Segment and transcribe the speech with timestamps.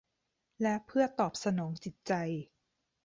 [0.61, 2.13] และเพื่อตอบสนองจิตใจ